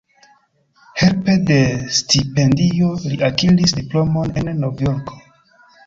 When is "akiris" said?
3.31-3.79